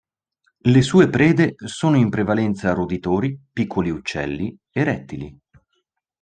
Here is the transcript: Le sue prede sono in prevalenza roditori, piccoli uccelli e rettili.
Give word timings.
Le 0.61 0.81
sue 0.81 1.11
prede 1.11 1.53
sono 1.63 1.95
in 1.95 2.09
prevalenza 2.09 2.73
roditori, 2.73 3.37
piccoli 3.53 3.91
uccelli 3.91 4.57
e 4.71 4.83
rettili. 4.83 5.39